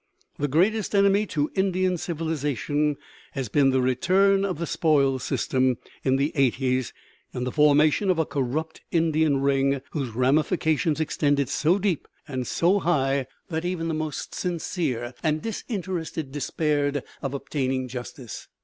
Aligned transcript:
The 0.39 0.47
greatest 0.47 0.95
enemy 0.95 1.27
to 1.27 1.51
Indian 1.53 1.95
civilization 1.95 2.97
has 3.33 3.49
been 3.49 3.69
the 3.69 3.83
return 3.83 4.43
of 4.43 4.57
the 4.57 4.65
"spoils 4.65 5.21
system" 5.23 5.77
in 6.03 6.15
the 6.15 6.31
eighties, 6.33 6.91
and 7.35 7.45
the 7.45 7.51
formation 7.51 8.09
of 8.09 8.17
a 8.17 8.25
corrupt 8.25 8.81
"Indian 8.89 9.41
ring" 9.41 9.79
whose 9.91 10.09
ramifications 10.15 10.99
extended 10.99 11.49
so 11.49 11.77
deep 11.77 12.07
and 12.27 12.47
so 12.47 12.79
high 12.79 13.27
that 13.49 13.63
even 13.63 13.89
the 13.89 13.93
most 13.93 14.33
sincere 14.33 15.13
and 15.21 15.43
disinterested 15.43 16.31
despaired 16.31 17.03
of 17.21 17.35
obtaining 17.35 17.87
justice. 17.87 18.47